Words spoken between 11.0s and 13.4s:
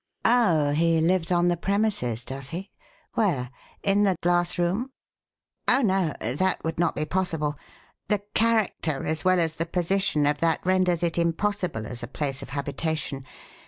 it impossible as a place of habitation.